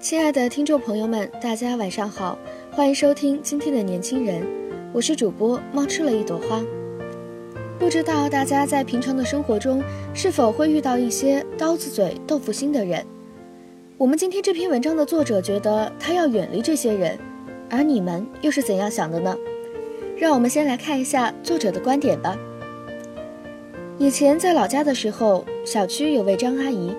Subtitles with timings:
[0.00, 2.38] 亲爱的听众朋友们，大家晚上好，
[2.72, 4.42] 欢迎收听今天的年轻人，
[4.94, 6.64] 我是主播猫吃了一朵花。
[7.78, 9.82] 不知道大家在平常的生活中
[10.14, 13.04] 是否会遇到一些刀子嘴豆腐心的人？
[13.98, 17.18] 我们今天这篇文章的作者觉得他要远离这些人，
[17.68, 19.36] 而你们又是怎样想的呢？
[20.16, 22.34] 让我们先来看一下作者的观点吧。
[23.98, 26.90] 以前在老家的时候，小区有位张阿姨，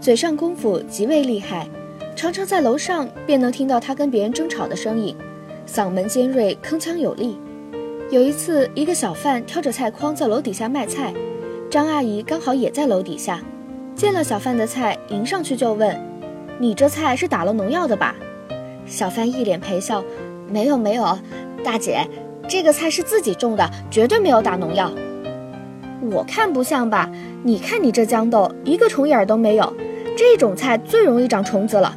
[0.00, 1.68] 嘴上功夫极为厉害。
[2.16, 5.14] 常常在楼上便能听到他跟别人争吵的声音，
[5.68, 7.38] 嗓门尖锐，铿锵有力。
[8.10, 11.12] 有一次，一个小贩挑着菜筐在楼底下卖菜，
[11.68, 13.42] 张阿姨刚好也在楼底下，
[13.94, 15.94] 见了小贩的菜，迎上去就问
[16.58, 18.14] ：“你这菜是打了农药的吧？”
[18.86, 20.02] 小贩一脸陪笑
[20.48, 21.18] ：“没有没有，
[21.62, 22.08] 大姐，
[22.48, 24.90] 这个菜是自己种的，绝对没有打农药。”
[26.10, 27.10] 我看不像吧？
[27.42, 29.70] 你看你这豇豆，一个虫眼都没有，
[30.16, 31.94] 这种菜最容易长虫子了。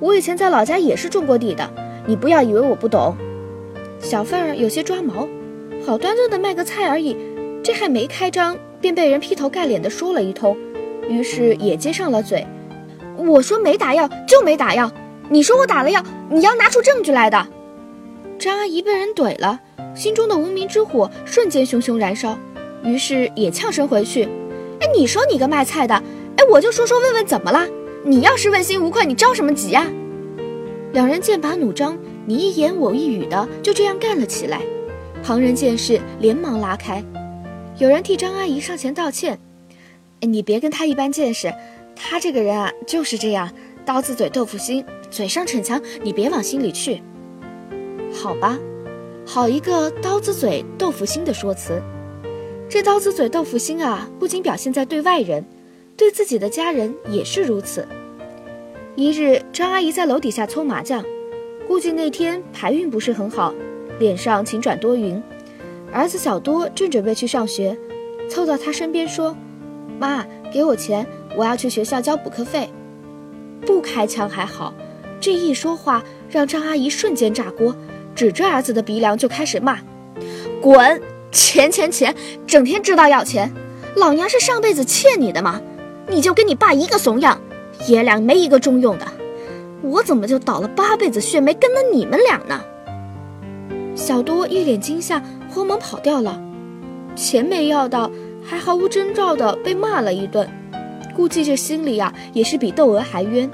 [0.00, 1.70] 我以前在老家也是种过地的，
[2.06, 3.14] 你不要以为我不懂。
[3.98, 5.28] 小贩儿有些抓毛，
[5.84, 7.14] 好端端的卖个菜而已，
[7.62, 10.56] 这还没开张，便被人劈头盖脸的说了一通，
[11.06, 12.46] 于是也接上了嘴。
[13.18, 14.90] 我说没打药就没打药，
[15.28, 17.46] 你说我打了药，你要拿出证据来的。
[18.38, 19.60] 张阿姨被人怼了，
[19.94, 22.38] 心中的无名之火瞬间熊熊燃烧，
[22.82, 24.24] 于是也呛声回去。
[24.80, 27.68] 哎，你说你个卖菜的，哎，我就说说问问怎么了。
[28.02, 29.86] 你要是问心无愧，你着什么急呀？
[30.92, 34.62] 两人剑拔弩张，你一言我一语的就这样干了起来。
[35.22, 37.04] 旁人见势，连忙拉开。
[37.76, 39.38] 有人替张阿姨上前道歉
[40.22, 41.52] ：“你别跟他一般见识，
[41.94, 43.52] 他这个人啊就是这样，
[43.84, 47.02] 刀子嘴豆腐心，嘴上逞强，你别往心里去。”
[48.10, 48.58] 好吧，
[49.26, 51.82] 好一个刀子嘴豆腐心的说辞。
[52.66, 55.44] 这刀子嘴豆腐心啊，不仅表现在对外人。
[55.96, 57.86] 对自己的家人也是如此。
[59.00, 61.02] 一日，张阿姨在楼底下搓麻将，
[61.66, 63.54] 估计那天牌运不是很好，
[63.98, 65.22] 脸上晴转多云。
[65.90, 67.74] 儿子小多正准备去上学，
[68.28, 69.34] 凑到他身边说
[69.98, 72.68] ：“妈，给我钱，我要去学校交补课费。”
[73.64, 74.74] 不开枪还好，
[75.18, 77.74] 这一说话让张阿姨瞬间炸锅，
[78.14, 79.78] 指着儿子的鼻梁就开始骂
[80.60, 81.00] ：“滚！
[81.32, 82.14] 钱钱钱，
[82.46, 83.50] 整天知道要钱，
[83.96, 85.58] 老娘是上辈子欠你的吗？”
[86.06, 87.40] 你就跟你爸一个怂样，
[87.88, 89.06] 爷俩没一个中用的，
[89.82, 92.60] 我怎么就倒了八辈子血霉跟了你们俩呢？
[93.94, 96.40] 小多一脸惊吓，慌忙跑掉了，
[97.16, 98.10] 钱没要到，
[98.42, 100.48] 还毫无征兆的被骂了一顿，
[101.14, 103.50] 估计这心里呀也是比窦娥还冤。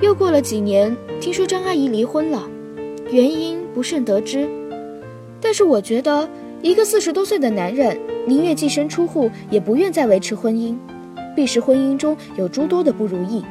[0.00, 2.48] 又过了几年，听说张阿姨离婚了，
[3.10, 4.48] 原因不甚得知，
[5.40, 6.28] 但是我觉得
[6.62, 10.76] 一个四十多岁的男人，宁愿净身出户，也不愿再维持婚姻。
[11.34, 13.42] 必是婚姻中有诸多的不如意。《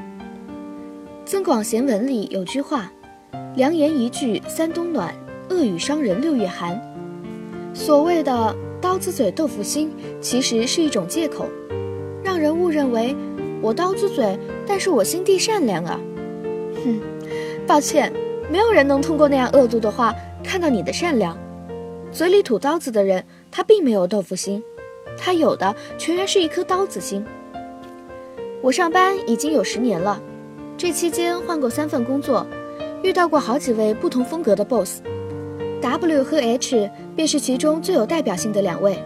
[1.25, 2.91] 增广贤文》里有句话
[3.55, 5.13] ：“良言一句三冬暖，
[5.49, 6.79] 恶语伤人六月寒。”
[7.73, 11.45] 所谓的刀子嘴豆腐心，其实是一种借口，
[12.23, 13.15] 让人误认为
[13.61, 15.99] 我刀子嘴，但是我心地善良啊。
[16.83, 16.99] 哼，
[17.67, 18.11] 抱歉，
[18.51, 20.13] 没有人能通过那样恶毒的话
[20.43, 21.37] 看到你的善良。
[22.11, 24.63] 嘴里吐刀子的人，他并没有豆腐心，
[25.15, 27.23] 他有的全然是一颗刀子心。
[28.61, 30.21] 我上班已经有十年了，
[30.77, 32.45] 这期间换过三份工作，
[33.01, 39.01] 遇到过好几位不同风格的 boss，W 和 H 便是其中最有代表性的两位，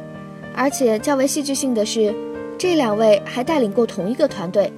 [0.56, 2.12] 而且较为戏剧性的是，
[2.58, 4.74] 这两位还带领过同一个团队。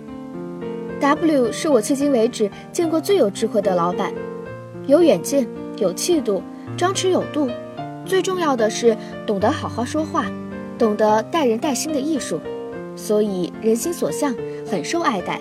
[0.99, 4.11] W 是我迄今为止见过最有智慧的老板，
[4.87, 6.43] 有远见，有气度，
[6.75, 7.49] 张弛有度，
[8.05, 10.25] 最重要的是懂得好好说话，
[10.77, 12.41] 懂得待人待心的艺术。
[12.97, 14.33] 所以人心所向，
[14.65, 15.39] 很受爱戴。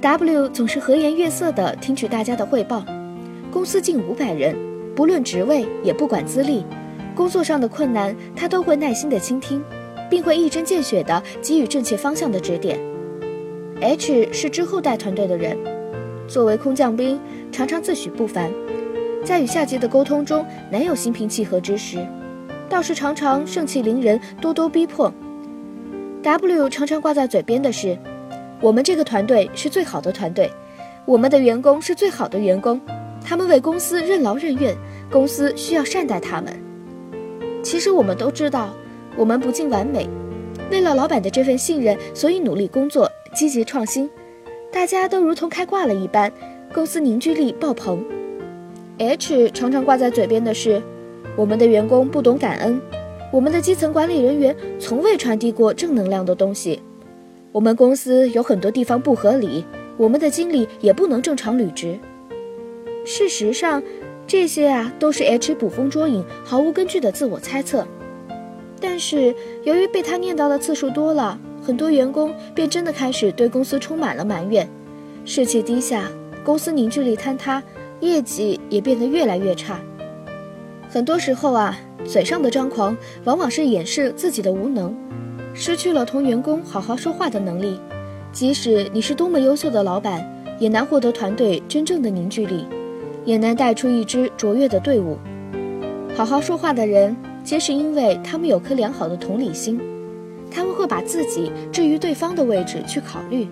[0.00, 2.84] W 总是和颜悦色地听取大家的汇报。
[3.50, 4.56] 公司近五百人，
[4.96, 6.64] 不论职位，也不管资历，
[7.14, 9.62] 工作上的困难他都会耐心地倾听，
[10.08, 12.80] 并会一针见血地给予正确方向的指点。
[13.80, 15.58] H 是之后带团队的人，
[16.26, 17.20] 作为空降兵，
[17.50, 18.50] 常常自诩不凡，
[19.24, 21.98] 在与下级的沟通中难有心平气和之时，
[22.68, 25.12] 倒是常常盛气凌人，咄咄逼迫。
[26.22, 27.98] W 常常挂在嘴边的是，
[28.62, 30.48] 我们这个团队是最好的团队，
[31.04, 32.80] 我们的员工是最好的员工，
[33.20, 34.72] 他们为公司任劳任怨，
[35.10, 36.52] 公司需要善待他们。
[37.60, 38.72] 其实我们都知道，
[39.16, 40.08] 我们不尽完美，
[40.70, 44.08] 为了老板的这份信任，所以努力工作，积极创新，
[44.70, 46.32] 大家都如同开挂了一般，
[46.72, 48.04] 公司凝聚力爆棚。
[48.98, 50.80] H 常常挂在嘴边的是，
[51.34, 52.80] 我们的员工不懂感恩。
[53.32, 56.80] 我们的基层管理人员从未传递过正能量的东西。
[57.52, 59.64] 我们公司有很多地方不合理，
[59.98, 61.98] 我们的经理也不能正常履职。
[63.04, 63.82] 事实上，
[64.26, 67.86] 这些啊都是 H 捕风捉影、毫无根据的自我猜测。
[68.80, 69.34] 但是
[69.64, 74.66] 由于被他念叨的次数多了，很多员工便真的开始对公司充满了埋怨，
[75.26, 76.10] 士气低下，
[76.42, 77.62] 公司凝聚力坍塌，
[78.00, 79.78] 业绩也变得越来越差。
[80.88, 81.78] 很多时候啊。
[82.04, 84.92] 嘴上的张狂，往往是掩饰自己的无能，
[85.54, 87.78] 失去了同员工好好说话的能力。
[88.32, 90.26] 即使你是多么优秀的老板，
[90.58, 92.66] 也难获得团队真正的凝聚力，
[93.24, 95.18] 也难带出一支卓越的队伍。
[96.14, 97.14] 好好说话的人，
[97.44, 99.78] 皆是因为他们有颗良好的同理心，
[100.50, 103.48] 他们会把自己置于对方的位置去考虑，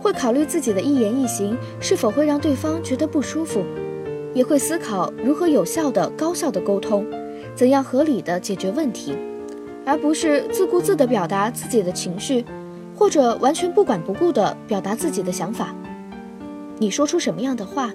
[0.00, 3.62] 会考虑自己的一言一行是否会让对方觉得不舒服，
[4.34, 7.06] 也会思考如何有效的、高效的沟通。
[7.54, 9.14] 怎样合理的解决问题，
[9.90, 12.44] 而不是自顾自地表达自己的情绪，
[12.96, 15.74] 或者完全不管不顾地表达自己的想法。
[16.78, 17.90] 你说出什么样的话，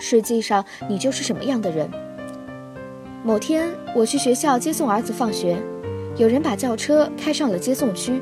[0.00, 1.88] 实际上你就是什么样的人。
[3.22, 5.56] 某天我去学校接送儿子放学，
[6.16, 8.20] 有人把轿车开上了接送区。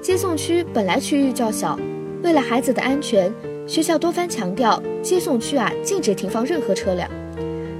[0.00, 1.76] 接送区本来区域较小，
[2.22, 3.34] 为了孩子的安全，
[3.66, 7.10] 学校多番强调接送区啊禁止停放任何车辆。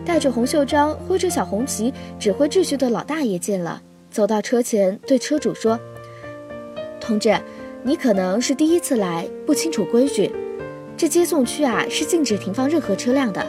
[0.04, 3.80] 戴着红袖章、挥着小红旗、指挥秩序的老大爷见了，
[4.18, 5.78] 走到车前对车主说
[7.00, 7.38] ：“同志，
[7.84, 10.28] 你可能是第一次来，不清楚规矩。
[10.96, 13.46] 这接送区啊是禁止停放任何车辆的，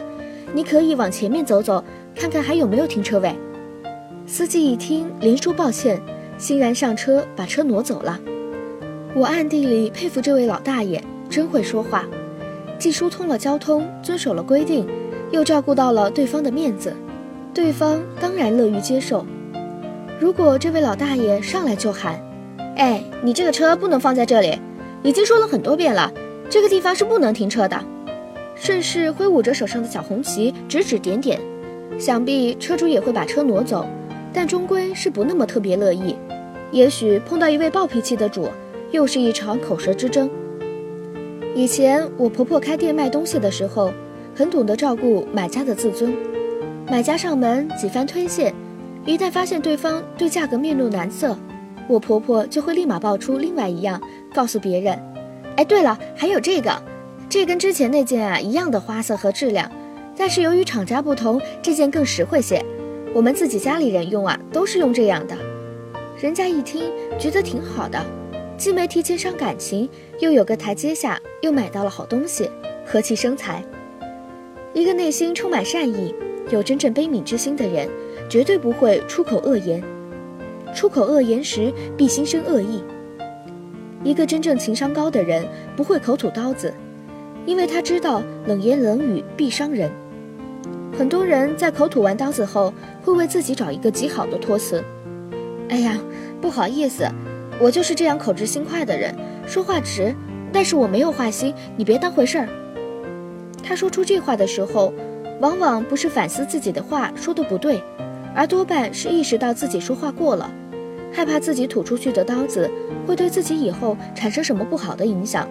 [0.54, 1.82] 你可以往前面走走，
[2.14, 3.34] 看看还有没有停车位。”
[4.28, 6.00] 司机一听，连说抱歉，
[6.38, 8.20] 欣然上车把车挪走了。
[9.16, 12.06] 我暗地里佩服这位老大爷，真会说话，
[12.78, 14.86] 既疏通了交通，遵守了规定。
[15.32, 16.94] 又照顾到了对方的面子，
[17.52, 19.26] 对方当然乐于接受。
[20.20, 22.20] 如果这位老大爷上来就喊
[22.76, 24.58] ：“哎，你这个车不能放在这里，
[25.02, 26.12] 已经说了很多遍了，
[26.50, 27.82] 这个地方是不能停车的。”
[28.54, 31.40] 顺势挥舞着手上的小红旗，指指点点，
[31.98, 33.86] 想必车主也会把车挪走，
[34.30, 36.14] 但终归是不那么特别乐意。
[36.70, 38.46] 也许碰到一位暴脾气的主，
[38.90, 40.28] 又是一场口舌之争。
[41.54, 43.90] 以前我婆婆开店卖东西的时候。
[44.32, 46.14] 很懂得照顾买家的自尊，
[46.88, 48.54] 买家上门几番推荐，
[49.10, 51.36] 一旦发现对方对价格面露难色，
[51.88, 54.00] 我婆婆就会立马爆出另外一样，
[54.32, 54.96] 告诉别人
[55.58, 56.80] ：“哎，对了，还有这个，
[57.28, 59.68] 这跟之前那件啊一样的花色和质量，
[60.16, 62.64] 但是由于厂家不同，这件更实惠些。
[63.12, 65.36] 我们自己家里人用啊都是用这样的。”
[66.22, 66.84] 人家一听
[67.18, 68.00] 觉得挺好的，
[68.56, 69.90] 既没提前伤感情，
[70.20, 72.48] 又有个台阶下，又买到了好东西，
[72.86, 73.60] 和气生财。
[74.72, 76.14] 一个内心充满善意、
[76.50, 77.90] 有真正悲悯之心的人，
[78.30, 79.82] 绝对不会出口恶言。
[80.72, 82.82] 出口恶言时，必心生恶意。
[84.04, 85.44] 一个真正情商高的人，
[85.76, 86.72] 不会口吐刀子，
[87.44, 89.90] 因为他知道冷言冷语必伤人。
[90.96, 92.72] 很多人在口吐完刀子后，
[93.02, 94.82] 会为自己找一个极好的托词。
[95.68, 95.98] 哎呀，
[96.40, 97.08] 不好意思，
[97.60, 99.12] 我就是这样口直心快的人，
[99.44, 100.14] 说话直，
[100.52, 102.48] 但是我没有坏心，你别当回事儿。
[103.62, 104.92] 他说出这话的时候，
[105.40, 107.82] 往往不是反思自己的话说的不对，
[108.40, 110.50] 而多半是意识到自己说话过了，
[111.12, 112.70] 害怕自己吐出去的刀子
[113.06, 115.46] 会对自己以后产生什么不好的影响，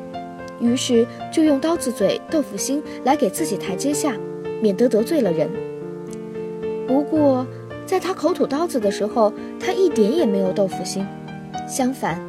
[0.60, 4.18] 于是就用刀子嘴豆腐心来给自己台阶下，
[4.60, 5.48] 免得得罪了人。
[6.88, 7.46] 不过，
[7.86, 11.06] 在他口吐刀子的时候，他一点也没有豆腐心，
[11.68, 12.20] 相反，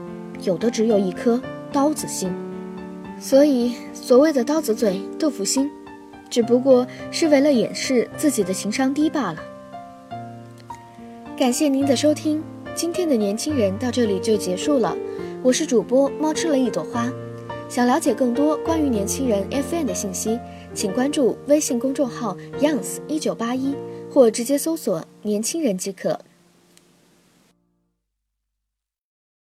[0.42, 1.40] 有的只有一颗
[1.72, 2.30] 刀子心。
[3.18, 5.70] 所以，所谓的刀子嘴豆腐心。
[6.28, 9.42] 只不过是为了掩饰自己的情商低罢了。
[11.40, 12.42] 感谢您的收听，
[12.74, 14.94] 今天的年轻人到这里就结束了。
[15.42, 17.10] 我是主播猫吃了一朵花，
[17.66, 20.38] 想了解更多关于年轻人 FM 的信息，
[20.74, 23.74] 请关注微信公众号 youngs 一九八一，
[24.10, 26.20] 或直接搜索年轻人即可。